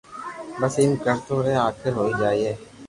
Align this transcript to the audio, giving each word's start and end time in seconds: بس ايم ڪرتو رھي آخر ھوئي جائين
بس 0.59 0.73
ايم 0.79 0.91
ڪرتو 1.05 1.35
رھي 1.45 1.55
آخر 1.69 1.91
ھوئي 1.99 2.13
جائين 2.21 2.55